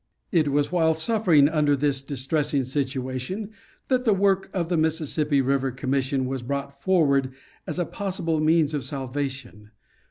[0.31, 3.51] It was while suffering under this distressing situation
[3.87, 7.31] that the work of the Mississippi River Commission was brought forward
[7.67, 9.69] as a possible means of salvation.